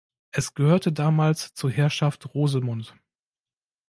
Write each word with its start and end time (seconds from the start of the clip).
Es 0.31 0.55
gehörte 0.55 0.91
damals 0.91 1.53
zur 1.53 1.69
Herrschaft 1.69 2.33
Rosemont. 2.33 2.95